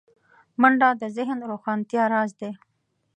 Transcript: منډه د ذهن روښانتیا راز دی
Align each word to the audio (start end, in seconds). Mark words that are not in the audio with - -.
منډه 0.59 0.89
د 1.01 1.03
ذهن 1.17 1.39
روښانتیا 1.51 2.03
راز 2.13 2.31
دی 2.39 2.51